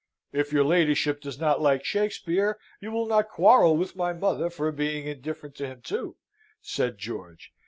"If 0.33 0.51
your 0.51 0.63
ladyship 0.63 1.21
does 1.21 1.37
not 1.39 1.61
like 1.61 1.85
Shakspeare, 1.85 2.57
you 2.79 2.89
will 2.91 3.05
not 3.05 3.29
quarrel 3.29 3.77
with 3.77 3.95
my 3.95 4.13
mother 4.13 4.49
for 4.49 4.71
being 4.71 5.05
indifferent 5.05 5.53
to 5.57 5.67
him, 5.67 5.81
too," 5.83 6.17
said 6.59 6.97
George. 6.97 7.53